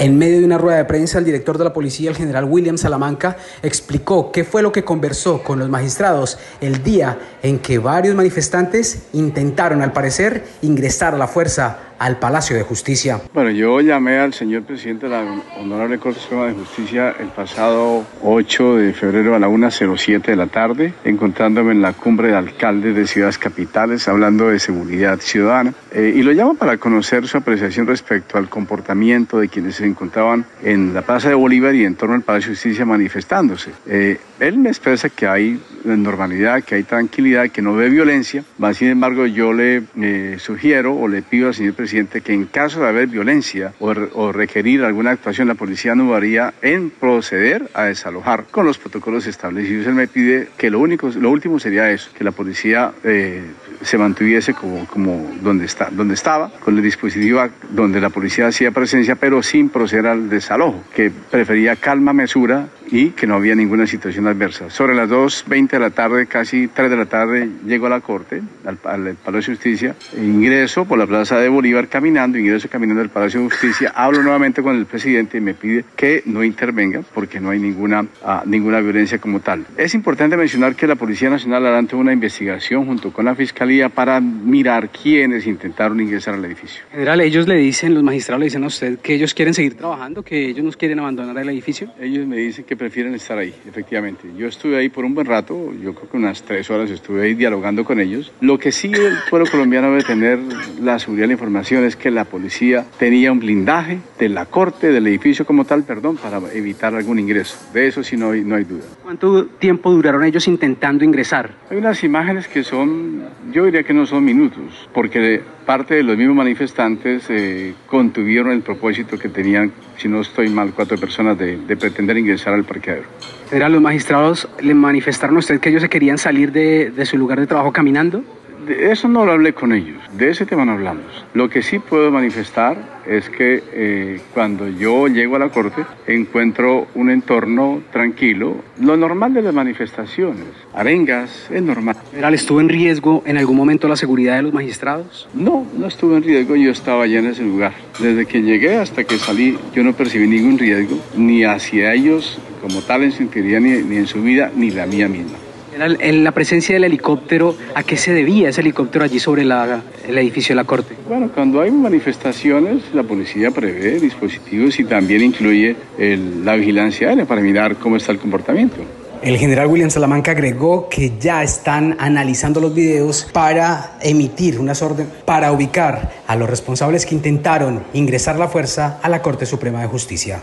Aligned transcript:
En 0.00 0.16
medio 0.16 0.38
de 0.38 0.46
una 0.46 0.56
rueda 0.56 0.78
de 0.78 0.86
prensa, 0.86 1.18
el 1.18 1.26
director 1.26 1.58
de 1.58 1.64
la 1.64 1.74
policía, 1.74 2.08
el 2.08 2.16
general 2.16 2.46
William 2.46 2.78
Salamanca, 2.78 3.36
explicó 3.62 4.32
qué 4.32 4.44
fue 4.44 4.62
lo 4.62 4.72
que 4.72 4.82
conversó 4.82 5.42
con 5.42 5.58
los 5.58 5.68
magistrados 5.68 6.38
el 6.62 6.82
día 6.82 7.18
en 7.42 7.58
que 7.58 7.76
varios 7.76 8.14
manifestantes 8.14 9.02
intentaron, 9.12 9.82
al 9.82 9.92
parecer, 9.92 10.46
ingresar 10.62 11.14
a 11.14 11.18
la 11.18 11.28
fuerza 11.28 11.89
al 12.00 12.16
Palacio 12.16 12.56
de 12.56 12.62
Justicia. 12.62 13.20
Bueno, 13.34 13.50
yo 13.50 13.78
llamé 13.82 14.18
al 14.18 14.32
señor 14.32 14.62
presidente 14.62 15.06
de 15.06 15.12
la 15.12 15.42
Honorable 15.58 15.98
Corte 15.98 16.18
Suprema 16.18 16.46
de 16.46 16.54
Justicia 16.54 17.14
el 17.20 17.28
pasado 17.28 18.06
8 18.22 18.76
de 18.76 18.94
febrero 18.94 19.34
a 19.34 19.38
la 19.38 19.48
1.07 19.48 20.22
de 20.22 20.36
la 20.36 20.46
tarde, 20.46 20.94
encontrándome 21.04 21.72
en 21.72 21.82
la 21.82 21.92
cumbre 21.92 22.28
de 22.28 22.36
alcaldes 22.36 22.96
de 22.96 23.06
ciudades 23.06 23.36
capitales 23.36 24.08
hablando 24.08 24.48
de 24.48 24.58
seguridad 24.58 25.20
ciudadana. 25.20 25.74
Eh, 25.92 26.14
y 26.16 26.22
lo 26.22 26.32
llamo 26.32 26.54
para 26.54 26.78
conocer 26.78 27.28
su 27.28 27.36
apreciación 27.36 27.86
respecto 27.86 28.38
al 28.38 28.48
comportamiento 28.48 29.38
de 29.38 29.48
quienes 29.48 29.74
se 29.74 29.84
encontraban 29.84 30.46
en 30.62 30.94
la 30.94 31.02
Plaza 31.02 31.28
de 31.28 31.34
Bolívar 31.34 31.74
y 31.74 31.84
en 31.84 31.96
torno 31.96 32.14
al 32.14 32.22
Palacio 32.22 32.48
de 32.48 32.56
Justicia 32.56 32.86
manifestándose. 32.86 33.72
Eh, 33.86 34.18
él 34.38 34.56
me 34.56 34.70
expresa 34.70 35.10
que 35.10 35.26
hay 35.26 35.60
normalidad, 35.84 36.64
que 36.64 36.76
hay 36.76 36.82
tranquilidad, 36.82 37.50
que 37.50 37.60
no 37.60 37.74
ve 37.74 37.90
violencia, 37.90 38.42
más 38.56 38.78
sin 38.78 38.88
embargo 38.88 39.26
yo 39.26 39.52
le 39.52 39.82
eh, 40.00 40.36
sugiero 40.38 40.94
o 40.94 41.06
le 41.06 41.20
pido 41.20 41.48
al 41.48 41.54
señor 41.54 41.74
presidente 41.74 41.89
que 41.90 42.32
en 42.32 42.46
caso 42.46 42.80
de 42.80 42.88
haber 42.88 43.08
violencia 43.08 43.72
o, 43.80 44.32
requerir 44.32 44.84
alguna 44.84 45.10
actuación, 45.10 45.48
la 45.48 45.54
policía 45.54 45.94
no 45.94 46.14
haría 46.14 46.54
en 46.62 46.90
proceder 46.90 47.68
a 47.74 47.84
desalojar 47.84 48.44
con 48.50 48.66
los 48.66 48.78
protocolos 48.78 49.26
establecidos. 49.26 49.86
Él 49.86 49.94
me 49.94 50.08
pide 50.08 50.48
que 50.56 50.70
lo 50.70 50.78
único, 50.78 51.08
lo 51.08 51.30
último 51.30 51.58
sería 51.58 51.90
eso, 51.90 52.10
que 52.16 52.24
la 52.24 52.32
policía 52.32 52.92
eh, 53.04 53.42
se 53.82 53.98
mantuviese 53.98 54.54
como, 54.54 54.86
como 54.86 55.30
donde, 55.42 55.64
está, 55.64 55.88
donde 55.90 56.14
estaba, 56.14 56.50
con 56.60 56.76
el 56.76 56.82
dispositivo 56.82 57.42
donde 57.70 58.00
la 58.00 58.10
policía 58.10 58.46
hacía 58.46 58.70
presencia, 58.70 59.16
pero 59.16 59.42
sin 59.42 59.68
proceder 59.68 60.06
al 60.06 60.28
desalojo, 60.28 60.82
que 60.94 61.10
prefería 61.10 61.76
calma, 61.76 62.12
mesura 62.12 62.68
y 62.90 63.10
que 63.10 63.26
no 63.26 63.36
había 63.36 63.54
ninguna 63.54 63.86
situación 63.86 64.26
adversa. 64.26 64.68
Sobre 64.70 64.94
las 64.94 65.08
2.20 65.08 65.70
de 65.70 65.78
la 65.78 65.90
tarde, 65.90 66.26
casi 66.26 66.68
3 66.68 66.90
de 66.90 66.96
la 66.96 67.06
tarde, 67.06 67.48
llego 67.64 67.86
a 67.86 67.90
la 67.90 68.00
Corte, 68.00 68.42
al, 68.64 68.78
al 68.84 69.14
Palacio 69.14 69.52
de 69.52 69.56
Justicia, 69.56 69.94
ingreso 70.16 70.84
por 70.84 70.98
la 70.98 71.06
Plaza 71.06 71.38
de 71.38 71.48
Bolívar 71.48 71.88
caminando, 71.88 72.38
ingreso 72.38 72.68
caminando 72.68 73.02
al 73.02 73.10
Palacio 73.10 73.40
de 73.40 73.50
Justicia, 73.50 73.92
hablo 73.94 74.22
nuevamente 74.22 74.62
con 74.62 74.76
el 74.76 74.86
presidente 74.86 75.38
y 75.38 75.40
me 75.40 75.54
pide 75.54 75.84
que 75.96 76.22
no 76.26 76.42
intervenga 76.42 77.02
porque 77.14 77.40
no 77.40 77.50
hay 77.50 77.60
ninguna, 77.60 78.02
uh, 78.02 78.46
ninguna 78.46 78.80
violencia 78.80 79.18
como 79.18 79.40
tal. 79.40 79.66
Es 79.76 79.94
importante 79.94 80.36
mencionar 80.36 80.74
que 80.74 80.86
la 80.86 80.96
Policía 80.96 81.30
Nacional 81.30 81.66
hará 81.66 81.80
una 81.92 82.12
investigación 82.12 82.84
junto 82.84 83.12
con 83.12 83.24
la 83.24 83.34
Fiscalía 83.34 83.69
para 83.88 84.20
mirar 84.20 84.90
quiénes 84.90 85.46
intentaron 85.46 86.00
ingresar 86.00 86.34
al 86.34 86.44
edificio. 86.44 86.82
General, 86.90 87.20
ellos 87.20 87.46
le 87.46 87.56
dicen, 87.56 87.94
los 87.94 88.02
magistrados 88.02 88.40
le 88.40 88.46
dicen 88.46 88.64
a 88.64 88.66
usted 88.66 88.98
que 88.98 89.14
ellos 89.14 89.32
quieren 89.32 89.54
seguir 89.54 89.76
trabajando, 89.76 90.22
que 90.22 90.48
ellos 90.48 90.64
no 90.64 90.70
quieren 90.72 90.98
abandonar 90.98 91.38
el 91.38 91.48
edificio. 91.48 91.90
Ellos 92.00 92.26
me 92.26 92.36
dicen 92.36 92.64
que 92.64 92.76
prefieren 92.76 93.14
estar 93.14 93.38
ahí, 93.38 93.54
efectivamente. 93.68 94.28
Yo 94.36 94.48
estuve 94.48 94.76
ahí 94.76 94.88
por 94.88 95.04
un 95.04 95.14
buen 95.14 95.26
rato, 95.26 95.72
yo 95.82 95.94
creo 95.94 96.10
que 96.10 96.16
unas 96.16 96.42
tres 96.42 96.70
horas 96.70 96.90
estuve 96.90 97.22
ahí 97.22 97.34
dialogando 97.34 97.84
con 97.84 98.00
ellos. 98.00 98.32
Lo 98.40 98.58
que 98.58 98.72
sí 98.72 98.90
el 98.92 99.16
pueblo 99.28 99.46
colombiano 99.50 99.90
debe 99.90 100.02
tener 100.02 100.38
la 100.80 100.98
seguridad 100.98 101.24
de 101.24 101.28
la 101.28 101.32
información 101.34 101.84
es 101.84 101.96
que 101.96 102.10
la 102.10 102.24
policía 102.24 102.84
tenía 102.98 103.32
un 103.32 103.40
blindaje 103.40 103.98
de 104.18 104.28
la 104.28 104.46
corte, 104.46 104.88
del 104.88 105.06
edificio 105.06 105.44
como 105.46 105.64
tal, 105.64 105.84
perdón, 105.84 106.16
para 106.16 106.40
evitar 106.52 106.94
algún 106.94 107.18
ingreso. 107.18 107.56
De 107.72 107.86
eso 107.86 108.02
sí 108.02 108.16
no 108.16 108.30
hay, 108.30 108.42
no 108.42 108.56
hay 108.56 108.64
duda. 108.64 108.84
¿Cuánto 109.02 109.46
tiempo 109.46 109.90
duraron 109.90 110.24
ellos 110.24 110.46
intentando 110.48 111.04
ingresar? 111.04 111.54
Hay 111.70 111.76
unas 111.76 112.02
imágenes 112.04 112.48
que 112.48 112.64
son, 112.64 113.22
yo 113.52 113.59
diría 113.64 113.82
que 113.82 113.92
no 113.92 114.06
son 114.06 114.24
minutos, 114.24 114.88
porque 114.92 115.40
parte 115.66 115.94
de 115.94 116.02
los 116.02 116.16
mismos 116.16 116.36
manifestantes 116.36 117.24
eh, 117.28 117.74
contuvieron 117.86 118.52
el 118.52 118.62
propósito 118.62 119.18
que 119.18 119.28
tenían, 119.28 119.72
si 119.96 120.08
no 120.08 120.20
estoy 120.20 120.48
mal, 120.48 120.72
cuatro 120.74 120.98
personas 120.98 121.38
de, 121.38 121.56
de 121.56 121.76
pretender 121.76 122.16
ingresar 122.18 122.54
al 122.54 122.64
parqueadero. 122.64 123.06
¿Eran 123.52 123.72
los 123.72 123.80
magistrados 123.80 124.48
le 124.60 124.74
manifestaron 124.74 125.36
a 125.36 125.38
usted 125.40 125.60
que 125.60 125.70
ellos 125.70 125.82
se 125.82 125.88
querían 125.88 126.18
salir 126.18 126.52
de, 126.52 126.90
de 126.90 127.06
su 127.06 127.16
lugar 127.18 127.40
de 127.40 127.46
trabajo 127.46 127.72
caminando? 127.72 128.22
De 128.70 128.92
eso 128.92 129.08
no 129.08 129.26
lo 129.26 129.32
hablé 129.32 129.52
con 129.52 129.72
ellos, 129.72 129.98
de 130.12 130.30
ese 130.30 130.46
tema 130.46 130.64
no 130.64 130.70
hablamos. 130.70 131.24
Lo 131.34 131.50
que 131.50 131.60
sí 131.60 131.80
puedo 131.80 132.12
manifestar 132.12 133.00
es 133.04 133.28
que 133.28 133.64
eh, 133.72 134.20
cuando 134.32 134.68
yo 134.68 135.08
llego 135.08 135.34
a 135.34 135.40
la 135.40 135.48
corte 135.48 135.84
encuentro 136.06 136.86
un 136.94 137.10
entorno 137.10 137.82
tranquilo, 137.90 138.58
lo 138.78 138.96
normal 138.96 139.34
de 139.34 139.42
las 139.42 139.52
manifestaciones, 139.52 140.46
arengas, 140.72 141.48
es 141.50 141.60
normal. 141.60 141.96
¿General, 142.12 142.32
estuvo 142.32 142.60
en 142.60 142.68
riesgo 142.68 143.24
en 143.26 143.38
algún 143.38 143.56
momento 143.56 143.88
la 143.88 143.96
seguridad 143.96 144.36
de 144.36 144.42
los 144.42 144.52
magistrados? 144.52 145.28
No, 145.34 145.66
no 145.76 145.88
estuvo 145.88 146.16
en 146.16 146.22
riesgo, 146.22 146.54
yo 146.54 146.70
estaba 146.70 147.02
allá 147.02 147.18
en 147.18 147.26
ese 147.26 147.42
lugar. 147.42 147.72
Desde 147.98 148.24
que 148.24 148.40
llegué 148.40 148.76
hasta 148.76 149.02
que 149.02 149.18
salí 149.18 149.58
yo 149.74 149.82
no 149.82 149.94
percibí 149.94 150.28
ningún 150.28 150.60
riesgo, 150.60 150.96
ni 151.16 151.42
hacia 151.42 151.92
ellos 151.92 152.38
como 152.62 152.82
tal 152.82 153.02
en 153.02 153.10
su 153.10 153.24
integridad, 153.24 153.58
ni, 153.58 153.82
ni 153.82 153.96
en 153.96 154.06
su 154.06 154.22
vida, 154.22 154.52
ni 154.54 154.70
la 154.70 154.86
mía 154.86 155.08
misma. 155.08 155.39
En 155.72 156.24
la 156.24 156.32
presencia 156.32 156.74
del 156.74 156.84
helicóptero, 156.84 157.54
¿a 157.74 157.82
qué 157.82 157.96
se 157.96 158.12
debía 158.12 158.48
ese 158.48 158.60
helicóptero 158.60 159.04
allí 159.04 159.20
sobre 159.20 159.44
la, 159.44 159.82
el 160.06 160.18
edificio 160.18 160.52
de 160.52 160.56
la 160.56 160.64
Corte? 160.64 160.96
Bueno, 161.08 161.30
cuando 161.32 161.60
hay 161.60 161.70
manifestaciones, 161.70 162.82
la 162.92 163.02
policía 163.02 163.50
prevé 163.50 164.00
dispositivos 164.00 164.78
y 164.80 164.84
también 164.84 165.22
incluye 165.22 165.76
el, 165.98 166.44
la 166.44 166.56
vigilancia 166.56 167.08
aérea 167.08 167.24
para 167.24 167.40
mirar 167.40 167.76
cómo 167.76 167.96
está 167.96 168.12
el 168.12 168.18
comportamiento. 168.18 168.76
El 169.22 169.36
general 169.36 169.66
William 169.66 169.90
Salamanca 169.90 170.30
agregó 170.30 170.88
que 170.88 171.12
ya 171.20 171.42
están 171.42 171.94
analizando 171.98 172.58
los 172.58 172.74
videos 172.74 173.28
para 173.32 173.98
emitir 174.00 174.58
unas 174.58 174.80
órdenes 174.80 175.12
para 175.26 175.52
ubicar 175.52 176.10
a 176.26 176.36
los 176.36 176.48
responsables 176.48 177.04
que 177.04 177.14
intentaron 177.14 177.82
ingresar 177.92 178.36
la 178.36 178.48
fuerza 178.48 178.98
a 179.02 179.10
la 179.10 179.20
Corte 179.20 179.44
Suprema 179.44 179.82
de 179.82 179.88
Justicia. 179.88 180.42